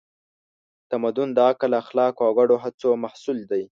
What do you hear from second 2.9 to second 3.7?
محصول دی.